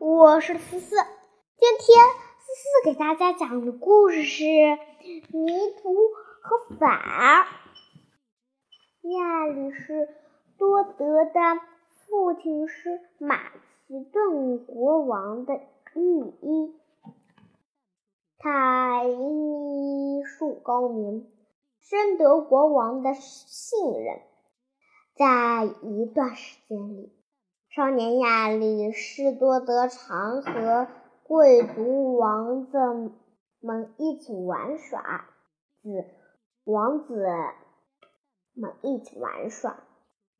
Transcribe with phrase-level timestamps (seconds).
[0.00, 0.96] 我是思思。
[0.96, 2.06] 今天
[2.38, 4.30] 思思给大家讲的故事是
[5.30, 5.94] 《迷途
[6.40, 6.98] 和反》。
[9.02, 10.08] 亚里士
[10.56, 11.40] 多德的
[12.06, 13.36] 父亲是马
[13.86, 15.60] 其顿国王的
[15.94, 16.74] 御医，
[18.38, 21.30] 他医术高明，
[21.82, 24.22] 深得国王的信任。
[25.14, 27.12] 在一段时间里，
[27.72, 30.88] 少年亚里士多德常和
[31.22, 32.78] 贵族王子
[33.60, 35.28] 们一起玩耍，
[35.80, 36.04] 子
[36.64, 37.24] 王子
[38.54, 39.84] 们一起玩耍，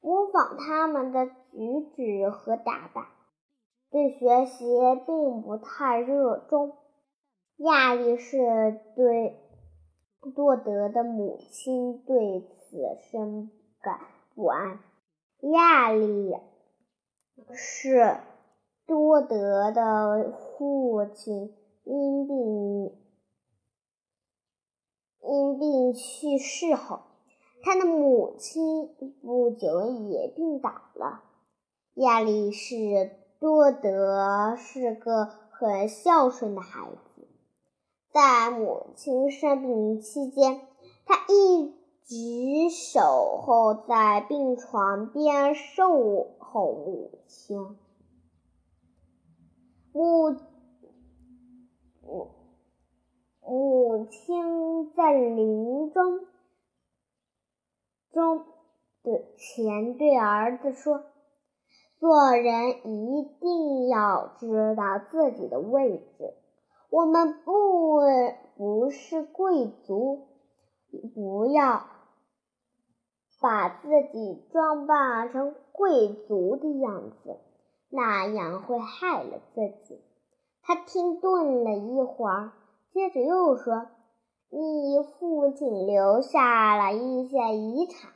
[0.00, 1.34] 模仿他们的举
[1.94, 3.04] 止和打扮，
[3.90, 4.64] 对学习
[5.04, 6.78] 并不太热衷。
[7.58, 8.38] 亚里士
[8.96, 9.36] 对
[10.34, 12.78] 多德的母亲对此
[13.10, 13.50] 深
[13.82, 14.00] 感
[14.34, 14.78] 不安。
[15.42, 16.34] 亚里。
[17.52, 18.18] 是
[18.86, 22.92] 多德的父亲因病
[25.22, 27.00] 因病去世后，
[27.62, 28.88] 他的母亲
[29.22, 31.22] 不久也病倒了。
[31.94, 37.28] 亚里士多德是个很孝顺的孩子，
[38.12, 40.60] 在母亲生病期间，
[41.04, 41.74] 他一
[42.04, 47.76] 直守候在病床边受后母亲。
[49.92, 50.30] 母
[52.02, 52.30] 母
[53.42, 56.20] 母亲在临终
[58.10, 58.44] 中
[59.02, 61.04] 对前对儿子说
[62.00, 66.34] ：“做人一定要知道自己的位置。
[66.90, 68.00] 我们不
[68.56, 70.28] 不是贵族，
[71.14, 71.88] 不要。”
[73.40, 77.38] 把自己装扮成贵族的样子，
[77.88, 80.00] 那样会害了自己。
[80.62, 82.52] 他停顿了一会儿，
[82.92, 83.86] 接着又说
[84.50, 88.10] ：“你父亲留下了一些遗产，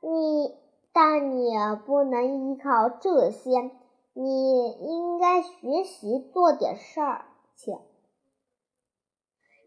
[0.00, 0.54] 你
[0.92, 1.50] 但你
[1.84, 3.70] 不能依靠这些，
[4.12, 7.24] 你应该学习做点事儿
[7.56, 7.76] 去，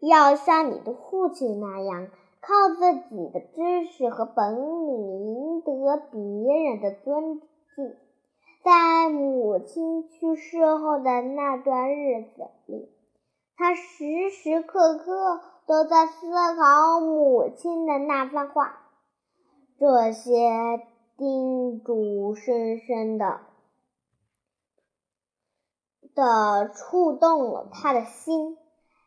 [0.00, 2.08] 要像你的父亲那样。”
[2.40, 7.40] 靠自己的知识和本领赢得别人的尊
[7.74, 7.96] 敬。
[8.64, 12.88] 在母亲去世后的那段日子里，
[13.56, 18.80] 他时时刻刻都在思考母亲的那番话。
[19.78, 23.40] 这些叮嘱深深的
[26.14, 28.56] 的触动了他的心。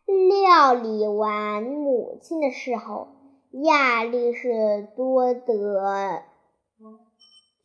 [0.05, 3.07] 料理完母亲的事后。
[3.51, 6.21] 亚里士多德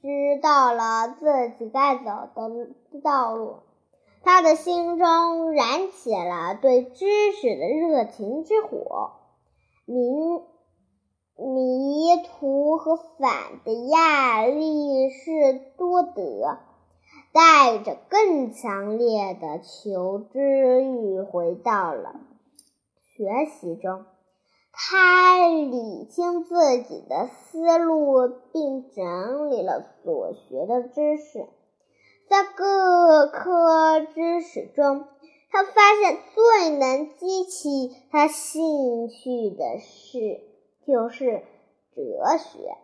[0.03, 3.59] 知道了自己该走的道路，
[4.23, 9.13] 他的心中燃起了对知识的热情之火。
[9.85, 10.03] 迷
[11.37, 16.59] 迷途和反的亚里士多德
[17.33, 22.21] 带着更强烈的求知欲回到了
[23.17, 24.05] 学习中。
[24.79, 31.49] 他理清自己的思路，并整理了所学的知识。
[32.29, 35.07] 在各科知识中，
[35.51, 40.43] 他发现最能激起他兴趣的是
[40.87, 41.43] 就是
[41.95, 42.77] 哲学。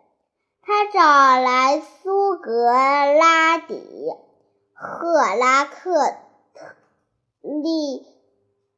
[0.63, 4.09] 他找来苏格拉底、
[4.73, 5.91] 赫拉克
[7.41, 8.03] 利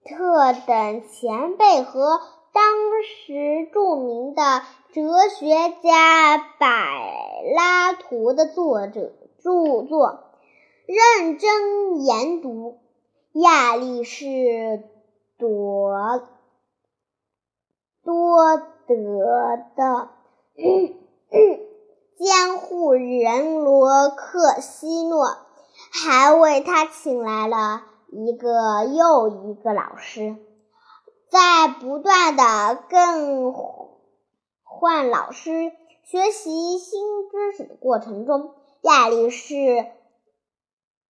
[0.04, 2.20] 特等前辈和。
[2.56, 2.64] 当
[3.04, 4.62] 时著名的
[4.94, 6.66] 哲学家柏
[7.54, 9.12] 拉图的作者
[9.44, 10.24] 著作，
[10.86, 12.78] 认真研读
[13.34, 14.84] 亚里士
[15.38, 16.30] 多
[18.06, 18.56] 多
[18.88, 20.10] 德的
[22.16, 25.28] 监护人罗克西诺，
[25.92, 27.84] 还为他请来了
[28.14, 30.38] 一个又一个老师。
[31.30, 33.54] 在不断的更
[34.64, 35.74] 换老师、
[36.04, 39.88] 学习新知识的过程中，亚里士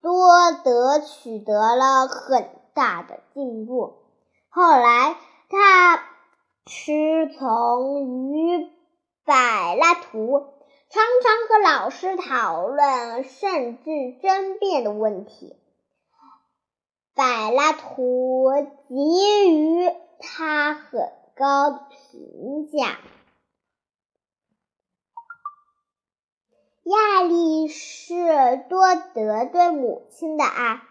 [0.01, 3.97] 多德取得了很大的进步。
[4.49, 5.17] 后来，
[5.49, 6.03] 他
[6.65, 8.69] 师从于
[9.25, 9.33] 柏
[9.75, 10.45] 拉图，
[10.89, 15.55] 常常和老师讨论甚至争辩的问题。
[17.13, 18.49] 柏拉图
[18.87, 19.93] 急于。
[20.19, 22.97] 他很高的评价。
[26.83, 30.81] 亚里士多德对母亲的爱，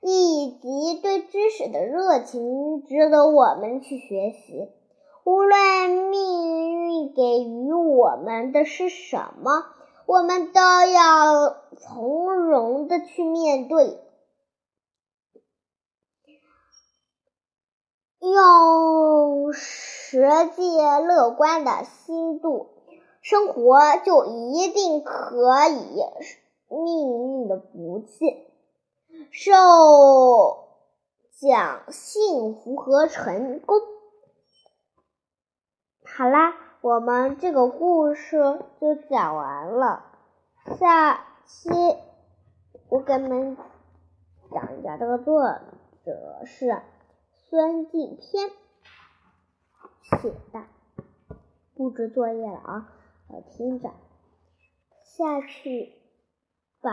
[0.00, 4.68] 以及对知识的热情，值得我们去学习。
[5.24, 9.66] 无论命运给予我们的是什么，
[10.06, 14.00] 我们都要从容的去面对，
[18.30, 20.20] 用实
[20.54, 22.68] 际乐观的心度
[23.22, 26.02] 生活，就一定可以
[26.68, 28.46] 命运的不弃，
[29.30, 29.52] 受
[31.40, 33.80] 奖幸福和成功。
[36.04, 40.04] 好啦，我们这个故事就讲完了。
[40.78, 41.68] 下期
[42.88, 43.56] 我给你们
[44.50, 45.42] 讲一下，这个作
[46.04, 46.80] 者是
[47.48, 48.50] 孙敬天
[50.20, 50.64] 写的。
[51.74, 52.92] 布置作业了啊，
[53.28, 53.92] 我听着。
[55.04, 55.92] 下去
[56.80, 56.90] 把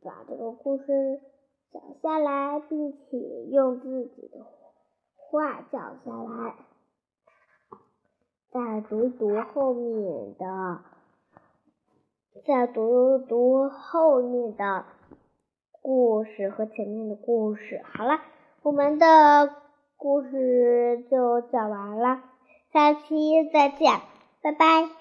[0.00, 1.20] 把这个故事
[1.70, 3.18] 讲下来，并且
[3.50, 4.46] 用自己的。
[5.14, 6.56] 话讲下来，
[8.50, 10.82] 再读读后面的，
[12.46, 14.86] 再读读后面的
[15.90, 17.82] 故事和前面的故事。
[17.82, 18.20] 好了，
[18.62, 19.50] 我们的
[19.96, 22.20] 故事就讲完了，
[22.72, 24.00] 下期再见，
[24.40, 24.99] 拜拜。